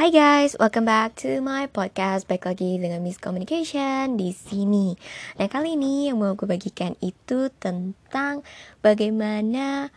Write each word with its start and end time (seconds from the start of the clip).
Hai 0.00 0.08
guys, 0.08 0.56
welcome 0.56 0.88
back 0.88 1.12
to 1.20 1.44
my 1.44 1.68
podcast. 1.68 2.24
Baik 2.24 2.48
lagi 2.48 2.80
dengan 2.80 3.04
Miss 3.04 3.20
Communication 3.20 4.16
di 4.16 4.32
sini. 4.32 4.96
Nah 5.36 5.44
kali 5.44 5.76
ini 5.76 6.08
yang 6.08 6.24
mau 6.24 6.32
gue 6.32 6.48
bagikan 6.48 6.96
itu 7.04 7.52
tentang 7.60 8.40
bagaimana 8.80 9.92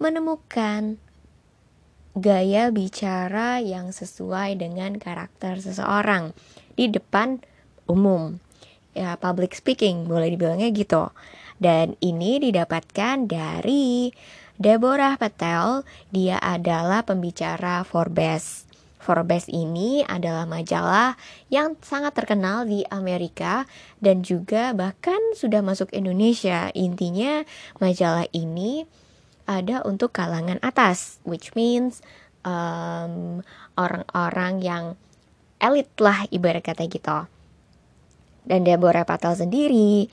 menemukan 0.00 0.96
gaya 2.16 2.72
bicara 2.72 3.60
yang 3.60 3.92
sesuai 3.92 4.64
dengan 4.64 4.96
karakter 4.96 5.60
seseorang 5.60 6.32
di 6.72 6.88
depan 6.88 7.44
umum. 7.84 8.40
Ya, 8.96 9.20
public 9.20 9.52
speaking 9.52 10.08
boleh 10.08 10.32
dibilangnya 10.32 10.72
gitu. 10.72 11.12
Dan 11.60 12.00
ini 12.00 12.40
didapatkan 12.40 13.28
dari 13.28 14.08
Deborah 14.56 15.20
Patel. 15.20 15.84
Dia 16.08 16.40
adalah 16.40 17.04
pembicara 17.04 17.84
Forbes. 17.84 18.63
Forbes 19.04 19.52
ini 19.52 20.00
adalah 20.00 20.48
majalah 20.48 21.20
yang 21.52 21.76
sangat 21.84 22.16
terkenal 22.16 22.64
di 22.64 22.80
Amerika 22.88 23.68
dan 24.00 24.24
juga 24.24 24.72
bahkan 24.72 25.20
sudah 25.36 25.60
masuk 25.60 25.92
Indonesia. 25.92 26.72
Intinya 26.72 27.44
majalah 27.84 28.24
ini 28.32 28.88
ada 29.44 29.84
untuk 29.84 30.16
kalangan 30.16 30.56
atas, 30.64 31.20
which 31.28 31.52
means 31.52 32.00
um, 32.48 33.44
orang-orang 33.76 34.64
yang 34.64 34.84
elit 35.60 35.92
lah 36.00 36.24
ibarat 36.32 36.64
kata 36.64 36.88
gitu. 36.88 37.28
Dan 38.48 38.64
Deborah 38.64 39.04
Patel 39.04 39.36
sendiri 39.36 40.08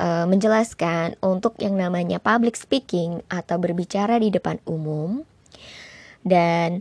uh, 0.00 0.24
menjelaskan 0.24 1.20
untuk 1.20 1.60
yang 1.60 1.76
namanya 1.76 2.16
public 2.20 2.56
speaking 2.56 3.20
atau 3.28 3.60
berbicara 3.60 4.16
di 4.16 4.32
depan 4.32 4.60
umum 4.64 5.24
dan 6.24 6.80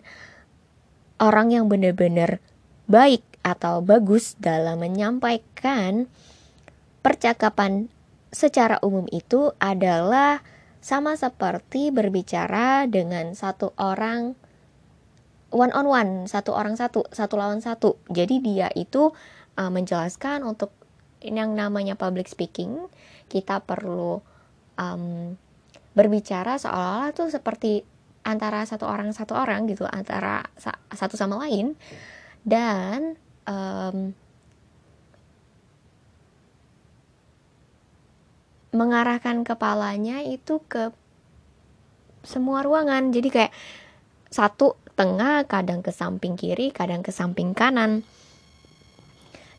orang 1.24 1.56
yang 1.56 1.72
benar-benar 1.72 2.44
baik 2.92 3.24
atau 3.48 3.80
bagus 3.80 4.36
dalam 4.36 4.84
menyampaikan 4.84 6.12
percakapan 7.00 7.88
secara 8.36 8.80
umum 8.84 9.08
itu 9.12 9.56
adalah 9.64 10.44
sama 10.84 11.16
seperti 11.16 11.96
berbicara 11.96 12.84
dengan 12.92 13.32
satu 13.32 13.72
orang 13.80 14.36
one 15.54 15.72
on 15.72 15.88
one, 15.88 16.12
satu 16.28 16.52
orang 16.52 16.76
satu, 16.76 17.08
satu 17.14 17.40
lawan 17.40 17.64
satu. 17.64 17.96
Jadi 18.12 18.44
dia 18.44 18.68
itu 18.76 19.16
uh, 19.56 19.72
menjelaskan 19.72 20.44
untuk 20.44 20.76
yang 21.24 21.56
namanya 21.56 21.96
public 21.96 22.28
speaking, 22.28 22.92
kita 23.32 23.64
perlu 23.64 24.20
um, 24.76 25.38
berbicara 25.96 26.60
seolah-olah 26.60 27.16
tuh 27.16 27.30
seperti 27.32 27.86
antara 28.24 28.64
satu 28.64 28.88
orang 28.88 29.12
satu 29.12 29.36
orang 29.36 29.68
gitu 29.68 29.84
antara 29.88 30.48
sa 30.56 30.74
satu 30.96 31.20
sama 31.20 31.44
lain. 31.48 31.76
Dan 32.44 33.16
um, 33.48 34.12
mengarahkan 38.74 39.46
kepalanya 39.48 40.24
itu 40.26 40.60
ke 40.66 40.92
semua 42.24 42.64
ruangan. 42.66 43.12
Jadi 43.14 43.30
kayak 43.30 43.54
satu 44.34 44.76
tengah 44.98 45.46
kadang 45.46 45.86
ke 45.86 45.94
samping 45.94 46.36
kiri 46.36 46.74
kadang 46.74 47.06
ke 47.06 47.12
samping 47.14 47.54
kanan. 47.54 48.04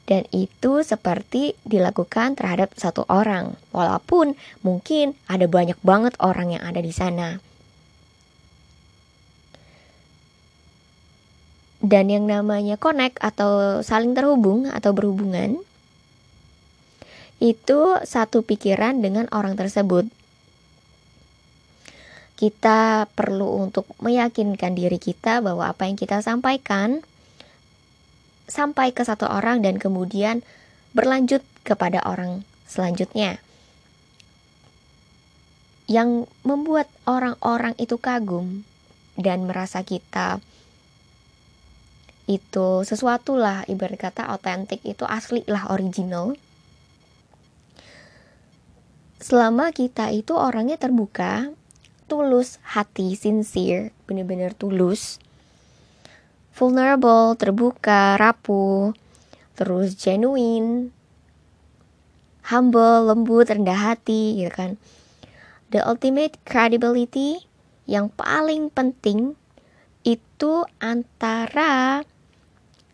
Dan 0.05 0.29
itu 0.37 0.85
seperti 0.85 1.57
dilakukan 1.65 2.37
terhadap 2.37 2.77
satu 2.77 3.09
orang. 3.09 3.57
Walaupun 3.73 4.37
mungkin 4.61 5.17
ada 5.25 5.49
banyak 5.49 5.81
banget 5.81 6.13
orang 6.21 6.53
yang 6.53 6.61
ada 6.61 6.85
di 6.85 6.93
sana 6.93 7.41
dan 11.85 12.09
yang 12.09 12.25
namanya 12.25 12.81
connect 12.81 13.21
atau 13.21 13.85
saling 13.85 14.17
terhubung 14.17 14.73
atau 14.73 14.97
berhubungan 14.97 15.61
itu 17.45 18.01
satu 18.09 18.41
pikiran 18.41 19.05
dengan 19.05 19.29
orang 19.29 19.53
tersebut. 19.53 20.09
Kita 22.41 23.05
perlu 23.13 23.69
untuk 23.69 23.85
meyakinkan 24.01 24.73
diri 24.73 24.97
kita 24.97 25.45
bahwa 25.45 25.69
apa 25.69 25.85
yang 25.85 26.01
kita 26.01 26.25
sampaikan 26.25 27.05
sampai 28.49 28.97
ke 28.97 29.05
satu 29.05 29.29
orang 29.29 29.61
dan 29.61 29.77
kemudian 29.77 30.41
berlanjut 30.97 31.45
kepada 31.69 32.01
orang 32.09 32.49
selanjutnya. 32.65 33.45
Yang 35.85 36.33
membuat 36.49 36.89
orang-orang 37.05 37.77
itu 37.77 38.01
kagum 38.01 38.65
dan 39.21 39.45
merasa 39.45 39.85
kita 39.85 40.41
itu 42.25 42.83
sesuatu 42.89 43.37
lah 43.37 43.69
ibarat 43.69 44.01
kata 44.01 44.33
otentik 44.33 44.81
itu 44.85 45.05
asli 45.05 45.45
lah 45.45 45.69
original. 45.69 46.33
Selama 49.21 49.73
kita 49.73 50.13
itu 50.13 50.37
orangnya 50.37 50.77
terbuka 50.77 51.53
tulus 52.09 52.61
hati 52.65 53.17
sincere 53.17 53.93
bener-bener 54.05 54.53
tulus. 54.53 55.21
Vulnerable 56.55 57.37
terbuka 57.37 58.17
rapuh 58.21 58.93
terus 59.57 59.97
genuine 59.97 60.93
humble 62.45 63.09
lembut 63.09 63.49
rendah 63.49 63.93
hati 63.93 64.45
gitu 64.45 64.53
kan. 64.53 64.71
The 65.73 65.81
ultimate 65.83 66.37
credibility 66.45 67.49
yang 67.89 68.13
paling 68.13 68.69
penting 68.69 69.37
itu 70.05 70.69
antara 70.79 72.05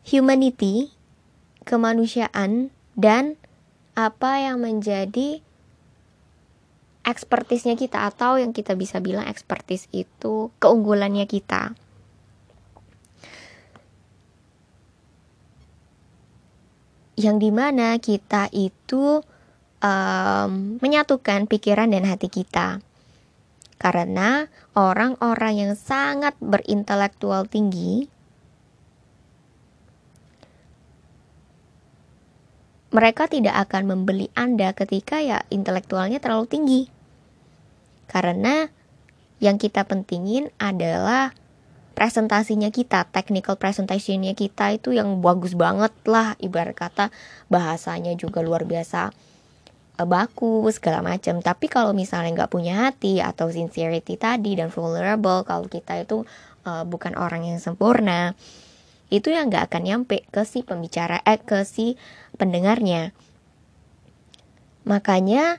humanity, 0.05 0.93
kemanusiaan, 1.65 2.72
dan 2.97 3.37
apa 3.99 4.41
yang 4.41 4.62
menjadi 4.62 5.44
ekspertisnya 7.05 7.75
kita 7.75 8.06
atau 8.06 8.37
yang 8.37 8.53
kita 8.53 8.77
bisa 8.77 9.00
bilang 9.00 9.27
ekspertis 9.27 9.88
itu 9.91 10.53
keunggulannya 10.61 11.25
kita. 11.27 11.75
Yang 17.21 17.37
di 17.37 17.50
mana 17.53 18.00
kita 18.00 18.49
itu 18.55 19.21
um, 19.84 20.81
menyatukan 20.81 21.44
pikiran 21.44 21.93
dan 21.93 22.09
hati 22.09 22.32
kita. 22.32 22.81
Karena 23.81 24.49
orang-orang 24.77 25.56
yang 25.56 25.72
sangat 25.72 26.37
berintelektual 26.41 27.49
tinggi 27.49 28.09
mereka 32.90 33.30
tidak 33.30 33.54
akan 33.70 33.94
membeli 33.94 34.30
Anda 34.34 34.74
ketika 34.74 35.22
ya 35.22 35.46
intelektualnya 35.50 36.18
terlalu 36.18 36.46
tinggi. 36.50 36.82
Karena 38.10 38.66
yang 39.38 39.56
kita 39.56 39.86
pentingin 39.86 40.50
adalah 40.58 41.30
presentasinya 41.94 42.74
kita, 42.74 43.06
technical 43.14 43.54
presentationnya 43.54 44.34
kita 44.34 44.74
itu 44.74 44.90
yang 44.96 45.22
bagus 45.22 45.54
banget 45.54 45.94
lah, 46.08 46.34
ibarat 46.42 46.74
kata 46.74 47.14
bahasanya 47.46 48.18
juga 48.18 48.42
luar 48.42 48.66
biasa 48.66 49.14
eh, 50.00 50.06
baku 50.08 50.66
segala 50.74 51.06
macam. 51.06 51.38
Tapi 51.38 51.70
kalau 51.70 51.94
misalnya 51.94 52.42
nggak 52.42 52.52
punya 52.52 52.90
hati 52.90 53.22
atau 53.22 53.52
sincerity 53.54 54.18
tadi 54.18 54.58
dan 54.58 54.74
vulnerable, 54.74 55.46
kalau 55.46 55.70
kita 55.70 56.02
itu 56.02 56.26
uh, 56.66 56.82
bukan 56.88 57.14
orang 57.14 57.46
yang 57.46 57.62
sempurna, 57.62 58.34
itu 59.10 59.34
yang 59.34 59.50
nggak 59.50 59.71
akan 59.71 59.82
nyampe 59.82 60.22
ke 60.31 60.47
si 60.47 60.62
pembicara 60.62 61.19
eh 61.26 61.43
ke 61.43 61.66
si 61.66 61.98
pendengarnya. 62.38 63.10
Makanya 64.87 65.59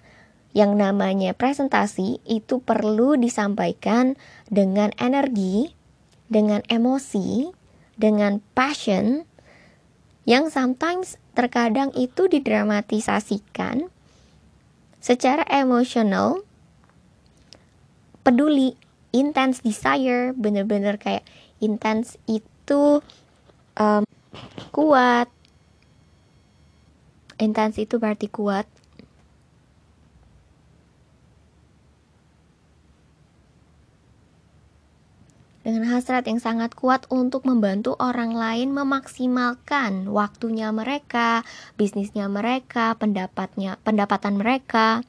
yang 0.52 0.76
namanya 0.76 1.32
presentasi 1.32 2.20
itu 2.28 2.60
perlu 2.60 3.16
disampaikan 3.16 4.20
dengan 4.52 4.92
energi 5.00 5.72
dengan 6.28 6.64
emosi 6.68 7.52
dengan 7.96 8.40
passion 8.56 9.28
yang 10.24 10.52
sometimes 10.52 11.20
terkadang 11.36 11.92
itu 11.96 12.28
didramatisasikan 12.28 13.88
secara 15.00 15.44
emosional 15.48 16.44
peduli 18.22 18.76
intense 19.12 19.64
desire 19.64 20.32
bener-bener 20.36 20.96
kayak 21.00 21.24
intense 21.64 22.20
itu 22.28 23.04
um, 23.78 24.04
kuat. 24.72 25.28
Intens 27.42 27.78
itu 27.82 27.98
berarti 27.98 28.30
kuat. 28.30 28.70
Dengan 35.62 35.86
hasrat 35.94 36.26
yang 36.26 36.42
sangat 36.42 36.74
kuat 36.74 37.06
untuk 37.14 37.46
membantu 37.46 37.94
orang 38.02 38.34
lain 38.34 38.74
memaksimalkan 38.74 40.10
waktunya 40.10 40.74
mereka, 40.74 41.46
bisnisnya 41.78 42.26
mereka, 42.26 42.98
pendapatnya, 42.98 43.78
pendapatan 43.86 44.42
mereka. 44.42 45.06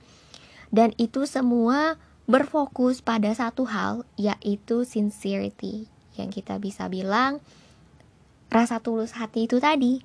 Dan 0.69 0.93
itu 1.01 1.25
semua 1.25 1.97
berfokus 2.29 3.01
pada 3.01 3.33
satu 3.33 3.65
hal 3.65 4.05
yaitu 4.21 4.85
sincerity. 4.85 5.89
Yang 6.21 6.45
kita 6.45 6.61
bisa 6.61 6.85
bilang 6.93 7.41
rasa 8.53 8.85
tulus 8.85 9.17
hati 9.17 9.49
itu 9.49 9.57
tadi 9.57 10.05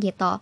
gitu. 0.00 0.40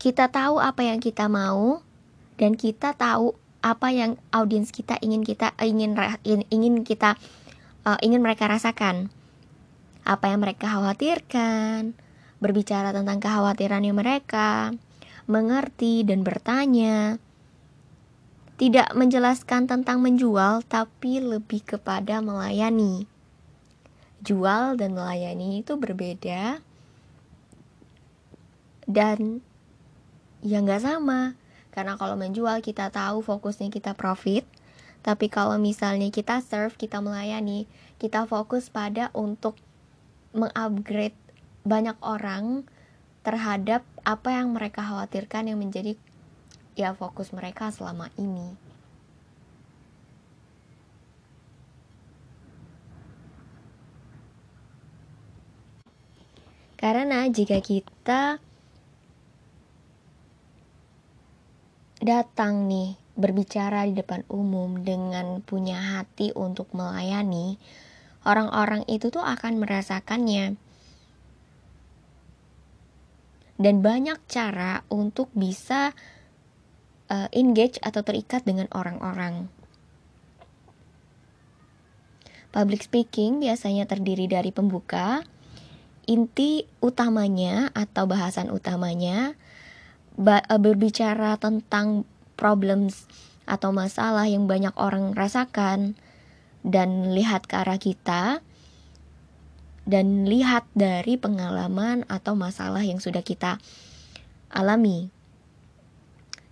Kita 0.00 0.32
tahu 0.32 0.58
apa 0.58 0.82
yang 0.82 0.98
kita 0.98 1.30
mau 1.30 1.84
dan 2.40 2.58
kita 2.58 2.96
tahu 2.96 3.38
apa 3.62 3.94
yang 3.94 4.18
audiens 4.34 4.74
kita 4.74 4.98
ingin 4.98 5.22
kita 5.22 5.54
ingin 5.62 5.94
ingin 6.50 6.82
kita 6.82 7.14
uh, 7.86 8.00
ingin 8.02 8.24
mereka 8.24 8.50
rasakan. 8.50 9.14
Apa 10.02 10.34
yang 10.34 10.42
mereka 10.42 10.66
khawatirkan 10.66 11.94
berbicara 12.42 12.90
tentang 12.90 13.22
kekhawatirannya 13.22 13.94
mereka 13.94 14.74
mengerti 15.30 16.02
dan 16.02 16.26
bertanya 16.26 17.22
tidak 18.60 18.92
menjelaskan 18.92 19.64
tentang 19.68 20.04
menjual 20.04 20.64
tapi 20.68 21.18
lebih 21.18 21.64
kepada 21.64 22.20
melayani. 22.20 23.08
Jual 24.22 24.78
dan 24.78 24.94
melayani 24.94 25.64
itu 25.64 25.74
berbeda. 25.74 26.62
Dan 28.86 29.42
ya 30.44 30.60
nggak 30.60 30.82
sama. 30.84 31.34
Karena 31.72 31.96
kalau 31.96 32.14
menjual 32.20 32.60
kita 32.60 32.92
tahu 32.92 33.24
fokusnya 33.24 33.72
kita 33.72 33.96
profit. 33.96 34.44
Tapi 35.02 35.26
kalau 35.26 35.58
misalnya 35.58 36.12
kita 36.14 36.38
serve 36.44 36.78
kita 36.78 37.02
melayani 37.02 37.66
kita 38.02 38.26
fokus 38.26 38.66
pada 38.66 39.14
untuk 39.14 39.54
mengupgrade 40.34 41.14
banyak 41.62 41.94
orang 42.02 42.66
terhadap 43.22 43.86
apa 44.02 44.34
yang 44.34 44.50
mereka 44.50 44.82
khawatirkan 44.82 45.46
yang 45.46 45.62
menjadi 45.62 45.94
ya 46.78 46.96
fokus 46.96 47.34
mereka 47.36 47.68
selama 47.68 48.08
ini 48.16 48.56
karena 56.82 57.30
jika 57.30 57.62
kita 57.62 58.42
datang 62.02 62.66
nih 62.66 62.98
berbicara 63.14 63.86
di 63.86 63.94
depan 63.94 64.26
umum 64.26 64.82
dengan 64.82 65.38
punya 65.44 65.78
hati 65.78 66.34
untuk 66.34 66.72
melayani, 66.74 67.60
orang-orang 68.26 68.82
itu 68.90 69.12
tuh 69.12 69.22
akan 69.22 69.62
merasakannya. 69.62 70.58
Dan 73.62 73.78
banyak 73.78 74.18
cara 74.26 74.82
untuk 74.90 75.30
bisa 75.36 75.94
uh, 77.12 77.28
engage 77.36 77.76
atau 77.84 78.00
terikat 78.00 78.48
dengan 78.48 78.72
orang-orang. 78.72 79.52
Public 82.56 82.88
speaking 82.88 83.44
biasanya 83.44 83.84
terdiri 83.84 84.24
dari 84.28 84.48
pembuka, 84.48 85.20
inti 86.08 86.64
utamanya 86.80 87.68
atau 87.76 88.08
bahasan 88.08 88.48
utamanya, 88.48 89.36
Eh, 90.12 90.60
berbicara 90.60 91.40
tentang 91.40 92.04
problems 92.36 93.08
atau 93.48 93.72
masalah 93.72 94.28
yang 94.28 94.44
banyak 94.44 94.76
orang 94.76 95.16
rasakan 95.16 95.96
dan 96.60 97.16
lihat 97.16 97.48
ke 97.48 97.56
arah 97.56 97.80
kita 97.80 98.44
dan 99.88 100.28
lihat 100.28 100.68
dari 100.76 101.16
pengalaman 101.16 102.04
atau 102.12 102.36
masalah 102.36 102.84
yang 102.84 103.00
sudah 103.00 103.24
kita 103.24 103.56
alami. 104.52 105.08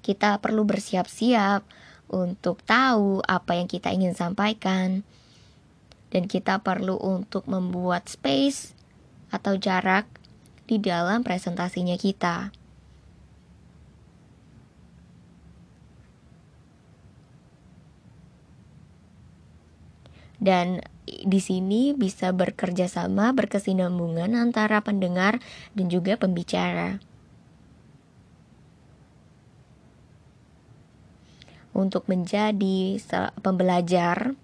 Kita 0.01 0.41
perlu 0.41 0.65
bersiap-siap 0.65 1.65
untuk 2.11 2.65
tahu 2.67 3.23
apa 3.25 3.57
yang 3.57 3.71
kita 3.71 3.95
ingin 3.95 4.17
sampaikan 4.17 5.07
dan 6.11 6.27
kita 6.27 6.59
perlu 6.61 6.99
untuk 6.99 7.47
membuat 7.47 8.11
space 8.11 8.75
atau 9.31 9.55
jarak 9.55 10.11
di 10.67 10.83
dalam 10.83 11.23
presentasinya 11.23 11.95
kita. 11.95 12.51
dan 20.41 20.81
di 21.05 21.39
sini 21.39 21.93
bisa 21.93 22.33
bekerja 22.33 22.89
sama 22.89 23.37
berkesinambungan 23.37 24.33
antara 24.33 24.81
pendengar 24.81 25.39
dan 25.77 25.93
juga 25.93 26.17
pembicara. 26.17 26.99
Untuk 31.81 32.05
menjadi 32.13 33.01
pembelajar, 33.41 34.37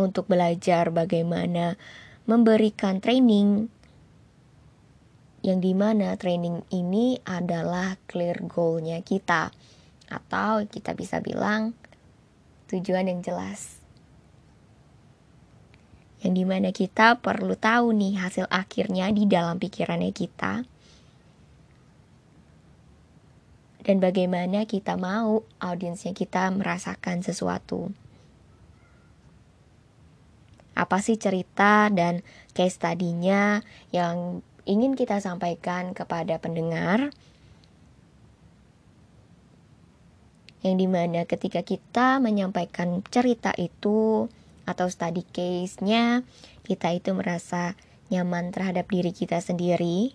untuk 0.00 0.24
belajar 0.32 0.88
bagaimana 0.88 1.76
memberikan 2.24 2.96
training 3.04 3.68
yang 5.44 5.60
di 5.60 5.76
mana 5.76 6.16
training 6.16 6.64
ini 6.72 7.20
adalah 7.28 8.00
clear 8.08 8.40
goalnya 8.48 9.04
kita 9.04 9.52
atau 10.08 10.64
kita 10.64 10.96
bisa 10.96 11.20
bilang 11.20 11.76
tujuan 12.72 13.12
yang 13.12 13.20
jelas. 13.20 13.80
Yang 16.18 16.32
di 16.34 16.44
mana 16.48 16.68
kita 16.74 17.22
perlu 17.22 17.54
tahu 17.54 17.94
nih 17.94 18.18
hasil 18.18 18.50
akhirnya 18.50 19.06
di 19.14 19.28
dalam 19.28 19.62
pikirannya 19.62 20.10
kita. 20.10 20.66
Dan 23.88 24.04
bagaimana 24.04 24.68
kita 24.68 25.00
mau 25.00 25.48
audiensnya 25.64 26.12
kita 26.12 26.52
merasakan 26.52 27.24
sesuatu. 27.24 27.88
Apa 30.76 31.00
sih 31.00 31.16
cerita 31.16 31.88
dan 31.88 32.20
case 32.52 32.76
tadinya 32.76 33.64
yang 33.88 34.44
ingin 34.68 34.92
kita 34.92 35.24
sampaikan 35.24 35.96
kepada 35.96 36.36
pendengar 36.36 37.16
yang 40.60 40.76
di 40.76 40.84
mana 40.84 41.24
ketika 41.24 41.64
kita 41.64 42.20
menyampaikan 42.20 43.00
cerita 43.08 43.56
itu 43.56 44.28
atau 44.68 44.86
study 44.92 45.24
case-nya 45.32 46.28
kita 46.68 46.92
itu 46.92 47.16
merasa 47.16 47.72
nyaman 48.12 48.52
terhadap 48.52 48.84
diri 48.92 49.16
kita 49.16 49.40
sendiri 49.40 50.12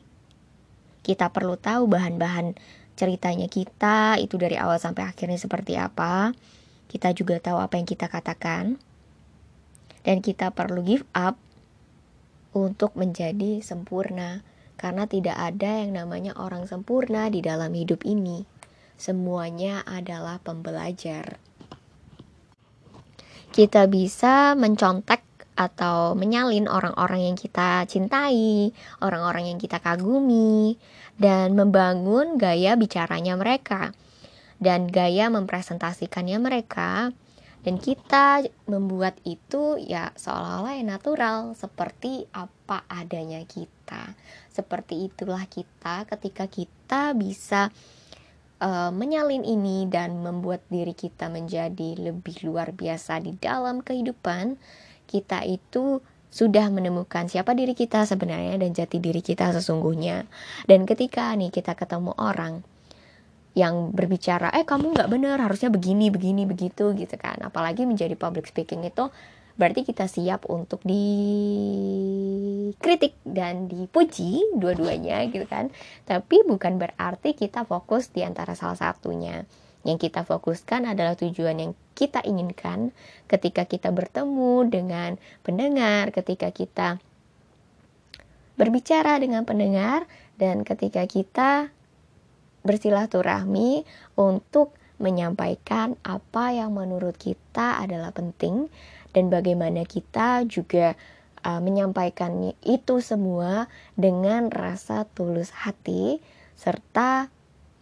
kita 1.02 1.34
perlu 1.34 1.58
tahu 1.58 1.90
bahan-bahan 1.90 2.54
ceritanya 2.94 3.50
kita 3.50 4.22
itu 4.22 4.38
dari 4.38 4.58
awal 4.58 4.78
sampai 4.78 5.10
akhirnya 5.10 5.38
seperti 5.38 5.78
apa 5.78 6.34
kita 6.92 7.10
juga 7.18 7.42
tahu 7.42 7.58
apa 7.58 7.82
yang 7.82 7.90
kita 7.90 8.06
katakan 8.06 8.78
dan 10.06 10.22
kita 10.22 10.54
perlu 10.54 10.86
give 10.86 11.08
up 11.18 11.40
untuk 12.54 12.94
menjadi 12.94 13.66
sempurna 13.66 14.46
karena 14.78 15.10
tidak 15.10 15.40
ada 15.40 15.82
yang 15.82 15.98
namanya 15.98 16.38
orang 16.38 16.70
sempurna 16.70 17.32
di 17.34 17.42
dalam 17.42 17.74
hidup 17.74 18.06
ini 18.06 18.46
semuanya 19.00 19.82
adalah 19.84 20.38
pembelajar. 20.40 21.42
Kita 23.54 23.86
bisa 23.86 24.58
mencontek 24.58 25.22
atau 25.54 26.18
menyalin 26.18 26.66
orang-orang 26.66 27.32
yang 27.32 27.38
kita 27.38 27.86
cintai, 27.86 28.74
orang-orang 29.02 29.54
yang 29.54 29.60
kita 29.62 29.78
kagumi, 29.78 30.78
dan 31.18 31.54
membangun 31.54 32.42
gaya 32.42 32.74
bicaranya 32.74 33.38
mereka 33.38 33.94
dan 34.64 34.88
gaya 34.88 35.28
mempresentasikannya 35.28 36.40
mereka. 36.40 37.12
Dan 37.64 37.80
kita 37.80 38.44
membuat 38.68 39.16
itu 39.24 39.80
ya 39.80 40.12
seolah-olah 40.20 40.84
yang 40.84 40.92
natural, 41.00 41.56
seperti 41.56 42.28
apa 42.36 42.84
adanya 42.92 43.40
kita. 43.48 44.20
Seperti 44.52 45.08
itulah 45.08 45.48
kita 45.48 46.04
ketika 46.12 46.44
kita 46.52 47.16
bisa 47.16 47.72
uh, 48.60 48.92
menyalin 48.92 49.48
ini 49.48 49.88
dan 49.88 50.20
membuat 50.20 50.60
diri 50.68 50.92
kita 50.92 51.32
menjadi 51.32 52.12
lebih 52.12 52.44
luar 52.44 52.76
biasa 52.76 53.24
di 53.24 53.32
dalam 53.40 53.80
kehidupan, 53.80 54.60
kita 55.14 55.46
itu 55.46 56.02
sudah 56.34 56.74
menemukan 56.74 57.30
siapa 57.30 57.54
diri 57.54 57.78
kita 57.78 58.10
sebenarnya 58.10 58.58
dan 58.58 58.74
jati 58.74 58.98
diri 58.98 59.22
kita 59.22 59.54
sesungguhnya. 59.54 60.26
Dan 60.66 60.90
ketika 60.90 61.30
nih 61.38 61.54
kita 61.54 61.78
ketemu 61.78 62.18
orang 62.18 62.66
yang 63.54 63.94
berbicara, 63.94 64.50
eh 64.50 64.66
kamu 64.66 64.98
nggak 64.98 65.10
bener, 65.14 65.38
harusnya 65.38 65.70
begini, 65.70 66.10
begini, 66.10 66.50
begitu 66.50 66.98
gitu 66.98 67.14
kan. 67.22 67.38
Apalagi 67.46 67.86
menjadi 67.86 68.18
public 68.18 68.50
speaking 68.50 68.82
itu 68.82 69.14
berarti 69.54 69.86
kita 69.86 70.10
siap 70.10 70.50
untuk 70.50 70.82
dikritik 70.82 71.14
dan 73.22 73.70
dipuji 73.70 74.42
dua-duanya 74.58 75.30
gitu 75.30 75.46
kan 75.46 75.70
tapi 76.10 76.42
bukan 76.42 76.82
berarti 76.82 77.38
kita 77.38 77.62
fokus 77.62 78.10
di 78.10 78.26
antara 78.26 78.58
salah 78.58 78.74
satunya 78.74 79.46
yang 79.84 80.00
kita 80.00 80.24
fokuskan 80.24 80.88
adalah 80.88 81.16
tujuan 81.20 81.60
yang 81.60 81.72
kita 81.94 82.24
inginkan 82.24 82.96
ketika 83.28 83.68
kita 83.68 83.92
bertemu 83.92 84.68
dengan 84.68 85.20
pendengar 85.44 86.10
ketika 86.16 86.50
kita 86.50 87.04
berbicara 88.56 89.20
dengan 89.20 89.44
pendengar 89.44 90.08
dan 90.40 90.64
ketika 90.64 91.04
kita 91.06 91.74
bersilaturahmi 92.64 93.84
untuk 94.16 94.72
menyampaikan 95.02 96.00
apa 96.06 96.56
yang 96.56 96.72
menurut 96.72 97.18
kita 97.20 97.82
adalah 97.84 98.16
penting 98.16 98.72
dan 99.12 99.28
bagaimana 99.28 99.84
kita 99.84 100.48
juga 100.48 100.96
uh, 101.44 101.60
menyampaikan 101.60 102.56
itu 102.64 103.04
semua 103.04 103.68
dengan 104.00 104.48
rasa 104.48 105.04
tulus 105.12 105.52
hati 105.52 106.24
serta 106.56 107.28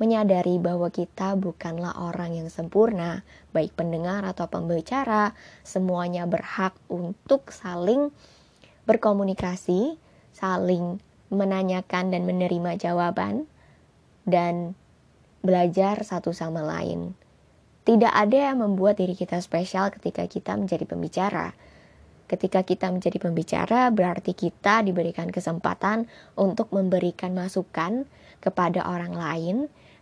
menyadari 0.02 0.58
bahwa 0.58 0.90
kita 0.90 1.38
bukanlah 1.38 1.94
orang 1.94 2.34
yang 2.34 2.50
sempurna, 2.50 3.22
baik 3.54 3.78
pendengar 3.78 4.26
atau 4.26 4.50
pembicara, 4.50 5.38
semuanya 5.62 6.26
berhak 6.26 6.74
untuk 6.90 7.54
saling 7.54 8.10
berkomunikasi, 8.90 10.02
saling 10.34 10.98
menanyakan 11.30 12.10
dan 12.10 12.26
menerima 12.26 12.82
jawaban, 12.82 13.46
dan 14.26 14.74
belajar 15.46 16.02
satu 16.02 16.34
sama 16.34 16.66
lain. 16.66 17.14
Tidak 17.86 18.10
ada 18.10 18.54
yang 18.54 18.62
membuat 18.62 18.98
diri 18.98 19.14
kita 19.14 19.38
spesial 19.38 19.94
ketika 19.94 20.26
kita 20.26 20.58
menjadi 20.58 20.86
pembicara. 20.90 21.54
Ketika 22.26 22.66
kita 22.66 22.90
menjadi 22.90 23.22
pembicara, 23.22 23.94
berarti 23.94 24.34
kita 24.34 24.82
diberikan 24.82 25.30
kesempatan 25.30 26.10
untuk 26.34 26.74
memberikan 26.74 27.38
masukan 27.38 28.10
kepada 28.42 28.86
orang 28.86 29.14
lain, 29.14 29.58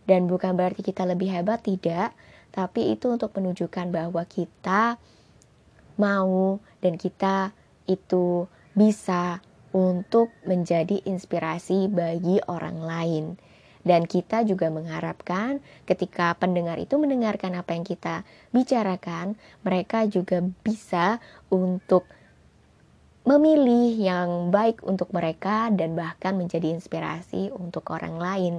dan 0.10 0.26
bukan 0.26 0.58
berarti 0.58 0.82
kita 0.82 1.06
lebih 1.06 1.30
hebat, 1.30 1.62
tidak, 1.62 2.18
tapi 2.50 2.98
itu 2.98 3.14
untuk 3.14 3.30
menunjukkan 3.38 3.94
bahwa 3.94 4.26
kita 4.26 4.98
mau 6.02 6.58
dan 6.82 6.98
kita 6.98 7.54
itu 7.86 8.50
bisa 8.74 9.46
untuk 9.70 10.34
menjadi 10.50 11.06
inspirasi 11.06 11.86
bagi 11.94 12.42
orang 12.50 12.82
lain. 12.82 13.26
Dan 13.86 14.10
kita 14.10 14.44
juga 14.44 14.74
mengharapkan 14.74 15.62
ketika 15.86 16.36
pendengar 16.36 16.82
itu 16.82 16.98
mendengarkan 16.98 17.54
apa 17.54 17.78
yang 17.78 17.86
kita 17.86 18.26
bicarakan, 18.50 19.38
mereka 19.62 20.10
juga 20.10 20.42
bisa 20.66 21.22
untuk 21.54 22.10
memilih 23.28 24.00
yang 24.00 24.30
baik 24.48 24.80
untuk 24.88 25.12
mereka 25.12 25.68
dan 25.76 25.94
bahkan 25.94 26.40
menjadi 26.40 26.72
inspirasi 26.72 27.52
untuk 27.52 27.92
orang 27.92 28.16
lain. 28.16 28.54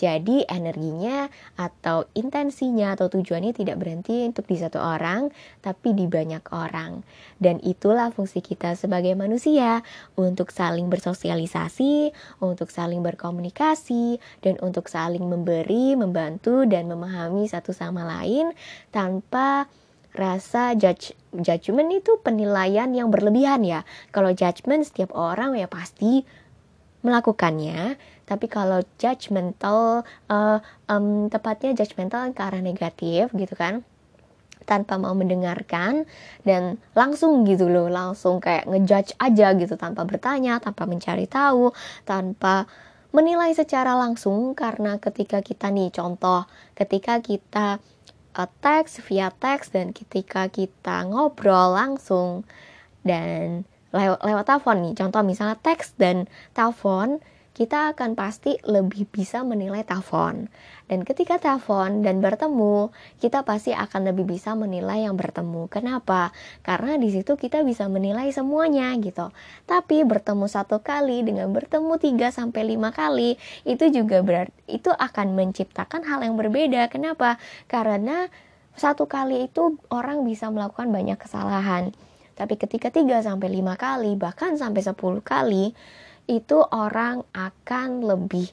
Jadi 0.00 0.48
energinya 0.48 1.28
atau 1.60 2.08
intensinya 2.16 2.96
atau 2.96 3.12
tujuannya 3.12 3.52
tidak 3.52 3.76
berhenti 3.76 4.24
untuk 4.24 4.48
di 4.48 4.56
satu 4.56 4.80
orang, 4.80 5.28
tapi 5.60 5.92
di 5.92 6.08
banyak 6.08 6.40
orang. 6.50 7.04
Dan 7.36 7.60
itulah 7.60 8.08
fungsi 8.08 8.40
kita 8.40 8.74
sebagai 8.80 9.12
manusia 9.12 9.84
untuk 10.16 10.50
saling 10.50 10.88
bersosialisasi, 10.88 12.10
untuk 12.40 12.72
saling 12.72 13.04
berkomunikasi, 13.04 14.18
dan 14.40 14.56
untuk 14.64 14.88
saling 14.88 15.22
memberi, 15.22 15.94
membantu, 15.94 16.64
dan 16.64 16.88
memahami 16.88 17.44
satu 17.44 17.76
sama 17.76 18.08
lain 18.08 18.56
tanpa 18.88 19.68
rasa 20.18 20.74
judge 20.74 21.14
judgment 21.30 21.94
itu 21.94 22.18
penilaian 22.20 22.90
yang 22.90 23.08
berlebihan 23.08 23.62
ya. 23.62 23.86
Kalau 24.10 24.34
judgment 24.34 24.82
setiap 24.82 25.14
orang 25.14 25.54
ya 25.54 25.70
pasti 25.70 26.26
melakukannya, 27.06 27.94
tapi 28.26 28.50
kalau 28.50 28.82
judgmental 28.98 30.02
uh, 30.28 30.58
um, 30.90 31.30
tepatnya 31.30 31.78
judgmental 31.78 32.28
ke 32.34 32.42
arah 32.42 32.60
negatif 32.60 33.30
gitu 33.32 33.54
kan 33.54 33.86
tanpa 34.68 35.00
mau 35.00 35.16
mendengarkan 35.16 36.04
dan 36.44 36.76
langsung 36.92 37.48
gitu 37.48 37.72
loh 37.72 37.88
langsung 37.88 38.36
kayak 38.36 38.68
ngejudge 38.68 39.16
aja 39.16 39.56
gitu 39.56 39.80
tanpa 39.80 40.04
bertanya 40.04 40.60
tanpa 40.60 40.84
mencari 40.84 41.24
tahu 41.24 41.72
tanpa 42.04 42.68
menilai 43.16 43.56
secara 43.56 43.96
langsung 43.96 44.52
karena 44.52 45.00
ketika 45.00 45.40
kita 45.40 45.72
nih 45.72 45.88
contoh 45.88 46.44
ketika 46.76 47.24
kita 47.24 47.80
teks 48.46 49.02
via 49.08 49.34
teks 49.34 49.74
dan 49.74 49.90
ketika 49.90 50.46
kita 50.46 51.02
ngobrol 51.08 51.74
langsung 51.74 52.46
dan 53.02 53.66
lewat 53.90 54.20
lewat 54.20 54.44
telepon 54.44 54.76
nih. 54.84 54.94
Contoh 54.94 55.22
misalnya 55.24 55.56
teks 55.58 55.96
dan 55.96 56.28
telepon 56.52 57.18
kita 57.58 57.90
akan 57.90 58.14
pasti 58.14 58.54
lebih 58.62 59.10
bisa 59.10 59.42
menilai 59.42 59.82
telepon. 59.82 60.46
Dan 60.86 61.02
ketika 61.02 61.42
telepon 61.42 62.06
dan 62.06 62.22
bertemu, 62.22 62.94
kita 63.18 63.42
pasti 63.42 63.74
akan 63.74 64.14
lebih 64.14 64.30
bisa 64.30 64.54
menilai 64.54 65.02
yang 65.02 65.18
bertemu. 65.18 65.66
Kenapa? 65.66 66.30
Karena 66.62 66.94
di 66.94 67.10
situ 67.10 67.34
kita 67.34 67.66
bisa 67.66 67.90
menilai 67.90 68.30
semuanya 68.30 68.94
gitu. 69.02 69.34
Tapi 69.66 70.06
bertemu 70.06 70.46
satu 70.46 70.86
kali 70.86 71.26
dengan 71.26 71.50
bertemu 71.50 71.98
3 71.98 72.30
sampai 72.30 72.78
5 72.78 72.94
kali, 72.94 73.34
itu 73.66 73.90
juga 73.90 74.22
berarti 74.22 74.54
itu 74.70 74.94
akan 74.94 75.34
menciptakan 75.34 76.06
hal 76.06 76.22
yang 76.22 76.38
berbeda. 76.38 76.86
Kenapa? 76.94 77.42
Karena 77.66 78.30
satu 78.78 79.10
kali 79.10 79.50
itu 79.50 79.82
orang 79.90 80.22
bisa 80.22 80.46
melakukan 80.46 80.94
banyak 80.94 81.18
kesalahan. 81.18 81.90
Tapi 82.38 82.54
ketika 82.54 82.94
3 82.94 83.18
sampai 83.26 83.50
5 83.50 83.74
kali, 83.74 84.14
bahkan 84.14 84.54
sampai 84.54 84.78
10 84.78 84.94
kali, 85.26 85.74
itu 86.28 86.60
orang 86.70 87.24
akan 87.32 88.04
lebih 88.04 88.52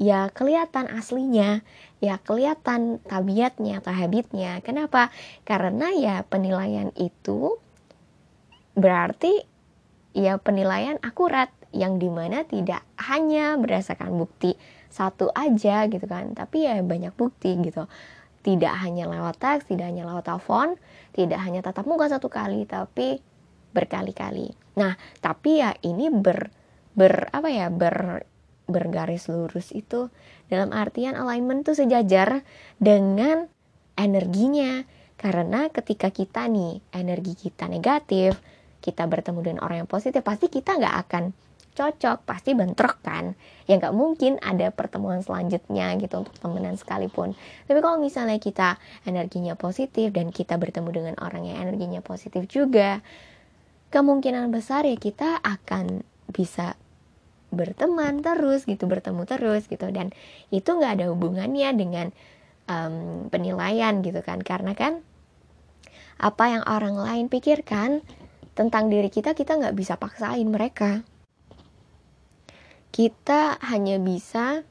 ya 0.00 0.32
kelihatan 0.32 0.88
aslinya, 0.88 1.60
ya 2.00 2.16
kelihatan 2.24 3.04
tabiatnya 3.04 3.84
atau 3.84 3.92
habitnya. 3.92 4.64
Kenapa? 4.64 5.12
Karena 5.44 5.92
ya 5.92 6.24
penilaian 6.24 6.88
itu 6.96 7.60
berarti 8.72 9.44
ya 10.16 10.40
penilaian 10.40 10.96
akurat 11.04 11.52
yang 11.70 12.00
di 12.00 12.08
mana 12.08 12.42
tidak 12.48 12.82
hanya 12.98 13.54
berdasarkan 13.60 14.16
bukti 14.16 14.56
satu 14.90 15.28
aja 15.36 15.86
gitu 15.86 16.08
kan, 16.08 16.32
tapi 16.32 16.64
ya 16.66 16.80
banyak 16.80 17.12
bukti 17.14 17.60
gitu. 17.60 17.84
Tidak 18.40 18.72
hanya 18.72 19.04
lewat 19.04 19.36
teks, 19.36 19.68
tidak 19.68 19.92
hanya 19.92 20.08
lewat 20.08 20.24
telepon, 20.24 20.80
tidak 21.12 21.44
hanya 21.44 21.60
tatap 21.60 21.84
muka 21.84 22.08
satu 22.08 22.32
kali, 22.32 22.64
tapi 22.64 23.20
berkali-kali. 23.76 24.56
Nah, 24.80 24.96
tapi 25.20 25.60
ya 25.60 25.76
ini 25.84 26.08
ber 26.08 26.48
ber 26.94 27.30
apa 27.30 27.48
ya 27.48 27.70
ber 27.70 28.26
bergaris 28.70 29.26
lurus 29.26 29.74
itu 29.74 30.08
dalam 30.46 30.70
artian 30.70 31.18
alignment 31.18 31.66
itu 31.66 31.74
sejajar 31.74 32.46
dengan 32.78 33.50
energinya. 33.98 34.86
Karena 35.20 35.68
ketika 35.68 36.08
kita 36.08 36.48
nih 36.48 36.80
energi 36.96 37.36
kita 37.36 37.68
negatif 37.68 38.40
kita 38.80 39.04
bertemu 39.04 39.44
dengan 39.44 39.60
orang 39.60 39.84
yang 39.84 39.90
positif 39.90 40.24
pasti 40.24 40.48
kita 40.48 40.80
nggak 40.80 40.96
akan 41.04 41.36
cocok 41.76 42.24
pasti 42.24 42.56
bentrok 42.56 43.04
kan? 43.04 43.36
Ya 43.68 43.76
nggak 43.76 43.92
mungkin 43.92 44.40
ada 44.40 44.72
pertemuan 44.72 45.20
selanjutnya 45.20 45.92
gitu 46.00 46.24
untuk 46.24 46.32
temenan 46.40 46.80
sekalipun. 46.80 47.36
Tapi 47.68 47.78
kalau 47.84 48.00
misalnya 48.00 48.40
kita 48.40 48.80
energinya 49.04 49.54
positif 49.60 50.10
dan 50.16 50.32
kita 50.32 50.56
bertemu 50.56 50.88
dengan 50.88 51.14
orang 51.20 51.44
yang 51.44 51.68
energinya 51.68 52.00
positif 52.00 52.48
juga 52.48 53.04
kemungkinan 53.92 54.48
besar 54.48 54.88
ya 54.88 54.96
kita 54.96 55.42
akan 55.44 56.00
bisa 56.32 56.79
berteman 57.50 58.22
terus 58.22 58.64
gitu 58.64 58.86
bertemu 58.86 59.22
terus 59.26 59.66
gitu. 59.66 59.90
Dan 59.90 60.14
itu 60.54 60.70
nggak 60.70 61.02
ada 61.02 61.06
hubungannya 61.10 61.70
dengan 61.74 62.06
um, 62.70 63.26
penilaian 63.28 64.00
gitu 64.00 64.22
kan. 64.22 64.42
Karena 64.42 64.72
kan 64.74 65.02
apa 66.20 66.44
yang 66.52 66.64
orang 66.68 66.96
lain 67.00 67.26
pikirkan 67.32 68.04
tentang 68.54 68.92
diri 68.92 69.08
kita 69.08 69.32
kita 69.32 69.56
nggak 69.56 69.76
bisa 69.76 69.96
paksain 69.96 70.46
mereka. 70.46 71.02
Kita 72.90 73.56
hanya 73.62 74.02
bisa 74.02 74.66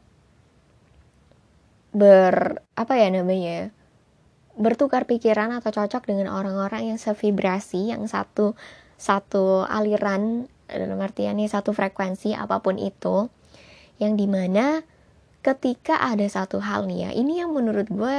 ber 1.90 2.62
apa 2.78 2.94
ya 3.02 3.10
namanya 3.10 3.74
bertukar 4.60 5.08
pikiran 5.08 5.56
atau 5.56 5.72
cocok 5.72 6.04
dengan 6.06 6.30
orang-orang 6.30 6.94
yang 6.94 7.00
sevibrasi 7.02 7.96
yang 7.96 8.06
satu 8.06 8.54
satu 9.00 9.64
aliran 9.66 10.52
dalam 10.78 11.02
artian 11.02 11.38
nih 11.40 11.50
satu 11.50 11.74
frekuensi 11.74 12.38
apa 12.38 12.62
pun 12.62 12.78
itu 12.78 13.32
yang 13.98 14.14
di 14.14 14.30
mana 14.30 14.86
ketika 15.42 15.98
ada 16.00 16.28
satu 16.28 16.62
hal 16.62 16.86
nih 16.86 17.08
ya 17.08 17.12
ini 17.16 17.42
yang 17.42 17.56
menurut 17.56 17.88
gue 17.90 18.16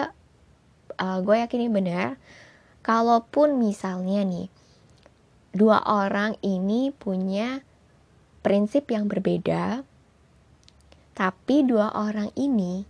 uh, 0.98 1.18
gue 1.22 1.36
yakin 1.40 1.68
ini 1.68 1.70
benar 1.72 2.08
kalaupun 2.80 3.60
misalnya 3.60 4.24
nih 4.24 4.48
dua 5.52 5.82
orang 5.84 6.38
ini 6.40 6.94
punya 6.94 7.60
prinsip 8.40 8.88
yang 8.88 9.06
berbeda 9.06 9.84
tapi 11.12 11.62
dua 11.66 11.92
orang 11.92 12.32
ini 12.38 12.88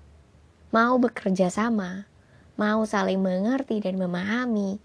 mau 0.71 0.99
bekerja 1.03 1.51
sama 1.51 2.07
mau 2.55 2.87
saling 2.87 3.19
mengerti 3.19 3.83
dan 3.83 3.99
memahami 3.99 4.79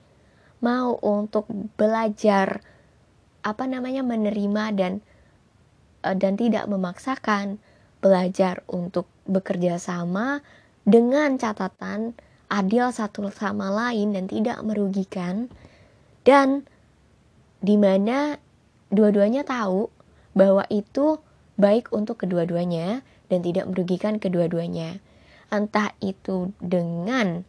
mau 0.63 0.98
untuk 1.03 1.46
belajar 1.77 2.63
apa 3.46 3.70
namanya 3.70 4.02
menerima 4.02 4.74
dan 4.74 4.94
uh, 6.02 6.18
dan 6.18 6.34
tidak 6.34 6.66
memaksakan 6.66 7.62
belajar 8.02 8.66
untuk 8.66 9.06
bekerja 9.30 9.78
sama 9.78 10.42
dengan 10.86 11.38
catatan 11.38 12.18
adil 12.50 12.90
satu 12.94 13.30
sama 13.34 13.70
lain 13.70 14.14
dan 14.18 14.25
tidak 14.25 14.58
merugikan. 14.66 15.50
Dan 16.25 16.66
di 17.62 17.78
mana 17.78 18.42
dua-duanya 18.90 19.46
tahu 19.46 19.90
bahwa 20.34 20.66
itu 20.74 21.22
baik 21.58 21.94
untuk 21.94 22.25
kedua-duanya 22.25 23.02
dan 23.30 23.40
tidak 23.42 23.70
merugikan 23.70 24.18
kedua-duanya. 24.22 25.02
Entah 25.54 25.94
itu 26.02 26.54
dengan 26.58 27.46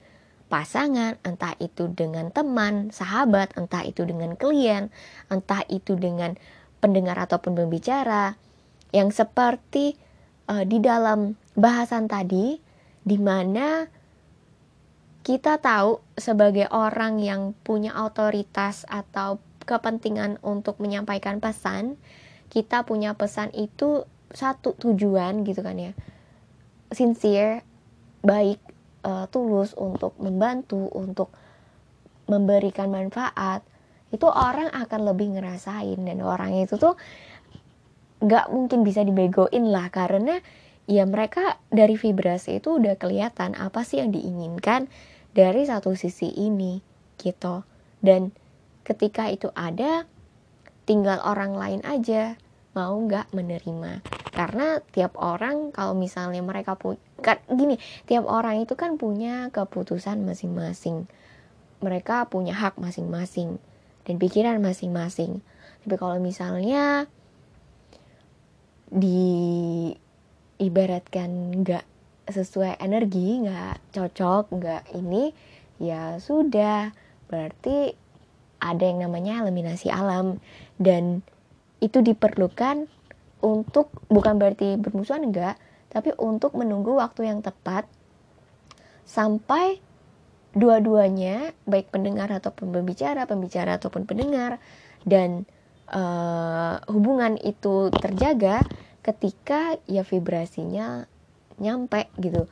pasangan, 0.46 1.18
entah 1.26 1.58
itu 1.58 1.90
dengan 1.90 2.30
teman, 2.30 2.94
sahabat, 2.94 3.54
entah 3.58 3.82
itu 3.82 4.06
dengan 4.06 4.38
klien, 4.38 4.94
entah 5.26 5.66
itu 5.66 5.98
dengan 5.98 6.38
pendengar 6.78 7.18
ataupun 7.18 7.58
pembicara, 7.58 8.38
yang 8.94 9.10
seperti 9.10 9.98
uh, 10.46 10.62
di 10.62 10.78
dalam 10.78 11.34
bahasan 11.58 12.06
tadi, 12.06 12.62
di 13.02 13.18
mana 13.18 13.90
kita 15.26 15.58
tahu 15.58 15.98
sebagai 16.14 16.70
orang 16.70 17.18
yang 17.18 17.50
punya 17.66 17.98
otoritas 17.98 18.86
atau 18.86 19.42
kepentingan 19.66 20.38
untuk 20.46 20.78
menyampaikan 20.78 21.42
pesan, 21.42 21.98
kita 22.46 22.86
punya 22.86 23.18
pesan 23.18 23.50
itu 23.50 24.06
satu 24.30 24.78
tujuan 24.78 25.42
gitu 25.42 25.66
kan 25.66 25.74
ya, 25.74 25.92
sincere, 26.94 27.66
baik, 28.22 28.62
uh, 29.06 29.24
tulus 29.30 29.72
untuk 29.78 30.18
membantu, 30.18 30.90
untuk 30.90 31.30
memberikan 32.26 32.90
manfaat, 32.90 33.62
itu 34.10 34.26
orang 34.26 34.66
akan 34.74 35.00
lebih 35.06 35.38
ngerasain. 35.38 36.02
Dan 36.02 36.26
orang 36.26 36.58
itu 36.58 36.74
tuh 36.74 36.98
nggak 38.18 38.50
mungkin 38.50 38.82
bisa 38.82 39.06
dibegoin 39.06 39.70
lah 39.70 39.92
karena 39.92 40.40
ya 40.90 41.04
mereka 41.04 41.60
dari 41.68 41.94
vibrasi 41.94 42.58
itu 42.58 42.80
udah 42.80 42.96
kelihatan 42.96 43.52
apa 43.54 43.84
sih 43.84 44.00
yang 44.00 44.10
diinginkan 44.10 44.90
dari 45.36 45.62
satu 45.62 45.94
sisi 45.94 46.34
ini 46.34 46.82
gitu. 47.22 47.62
Dan 48.02 48.34
ketika 48.82 49.30
itu 49.30 49.54
ada 49.54 50.08
tinggal 50.86 51.22
orang 51.22 51.54
lain 51.54 51.82
aja 51.86 52.34
mau 52.74 52.98
nggak 52.98 53.30
menerima. 53.34 54.02
Karena 54.34 54.80
tiap 54.92 55.16
orang 55.16 55.72
kalau 55.72 55.96
misalnya 55.96 56.44
mereka 56.44 56.76
punya 56.76 57.05
kan 57.20 57.40
gini 57.48 57.80
tiap 58.04 58.28
orang 58.28 58.60
itu 58.64 58.76
kan 58.76 59.00
punya 59.00 59.48
keputusan 59.52 60.24
masing-masing. 60.24 61.08
Mereka 61.80 62.28
punya 62.32 62.56
hak 62.56 62.80
masing-masing 62.80 63.60
dan 64.08 64.14
pikiran 64.16 64.60
masing-masing. 64.60 65.40
Tapi 65.84 65.94
kalau 65.96 66.18
misalnya 66.20 67.06
di 68.86 69.92
ibaratkan 70.56 71.62
nggak 71.62 71.84
sesuai 72.26 72.80
energi 72.80 73.44
nggak 73.44 73.92
cocok 73.92 74.44
nggak 74.56 74.82
ini 74.96 75.32
ya 75.80 76.16
sudah. 76.20 76.92
Berarti 77.26 77.92
ada 78.62 78.82
yang 78.82 79.04
namanya 79.04 79.44
eliminasi 79.44 79.92
alam. 79.92 80.40
Dan 80.80 81.20
itu 81.80 82.00
diperlukan 82.00 82.88
untuk 83.44 83.92
bukan 84.08 84.40
berarti 84.40 84.80
bermusuhan 84.80 85.28
enggak 85.28 85.60
tapi 85.96 86.12
untuk 86.20 86.52
menunggu 86.52 86.92
waktu 87.00 87.24
yang 87.32 87.40
tepat 87.40 87.88
sampai 89.08 89.80
dua-duanya 90.52 91.56
baik 91.64 91.88
pendengar 91.88 92.28
ataupun 92.28 92.68
pembicara 92.68 93.24
pembicara 93.24 93.80
ataupun 93.80 94.04
pendengar 94.04 94.60
dan 95.08 95.48
uh, 95.88 96.84
hubungan 96.92 97.40
itu 97.40 97.88
terjaga 97.96 98.60
ketika 99.00 99.80
ya 99.88 100.04
vibrasinya 100.04 101.08
nyampe 101.56 102.12
gitu. 102.20 102.44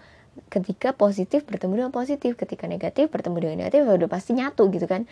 Ketika 0.49 0.97
positif 0.97 1.45
bertemu 1.45 1.85
dengan 1.85 1.93
positif 1.93 2.41
ketika 2.41 2.65
negatif 2.65 3.13
bertemu 3.13 3.37
dengan 3.45 3.57
negatif 3.61 3.85
ya 3.85 3.93
udah 3.93 4.09
pasti 4.09 4.33
nyatu 4.33 4.73
gitu 4.73 4.89
kan. 4.89 5.05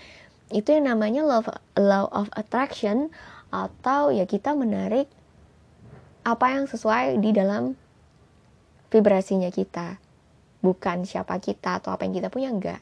Itu 0.48 0.72
yang 0.72 0.88
namanya 0.88 1.20
love 1.20 1.52
law 1.76 2.08
of 2.08 2.32
attraction 2.32 3.12
atau 3.52 4.08
ya 4.08 4.24
kita 4.24 4.56
menarik 4.56 5.04
apa 6.22 6.54
yang 6.54 6.64
sesuai 6.70 7.18
di 7.18 7.34
dalam 7.34 7.74
vibrasinya 8.92 9.48
kita 9.48 9.96
bukan 10.60 11.08
siapa 11.08 11.40
kita 11.40 11.80
atau 11.80 11.90
apa 11.90 12.04
yang 12.04 12.14
kita 12.14 12.28
punya 12.28 12.52
enggak 12.52 12.80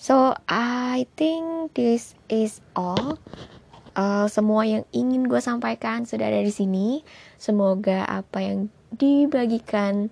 so 0.00 0.32
I 0.48 1.04
think 1.14 1.76
this 1.76 2.16
is 2.32 2.64
all 2.72 3.20
uh, 3.94 4.26
semua 4.26 4.64
yang 4.64 4.82
ingin 4.90 5.28
gue 5.28 5.38
sampaikan 5.38 6.08
sudah 6.08 6.32
ada 6.32 6.40
di 6.40 6.50
sini 6.50 7.04
semoga 7.36 8.08
apa 8.08 8.40
yang 8.40 8.72
dibagikan 8.96 10.08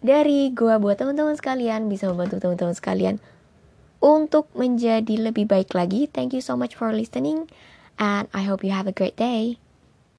dari 0.00 0.48
gua 0.56 0.80
buat 0.80 0.96
teman-teman 0.96 1.36
sekalian 1.36 1.92
bisa 1.92 2.08
membantu 2.08 2.40
teman-teman 2.40 2.72
sekalian 2.72 3.16
untuk 4.00 4.48
menjadi 4.56 5.30
lebih 5.30 5.44
baik 5.44 5.76
lagi. 5.76 6.08
Thank 6.08 6.32
you 6.32 6.40
so 6.40 6.56
much 6.56 6.72
for 6.72 6.88
listening 6.88 7.52
and 8.00 8.26
I 8.32 8.48
hope 8.48 8.64
you 8.64 8.72
have 8.72 8.88
a 8.88 8.96
great 8.96 9.20
day. 9.20 9.60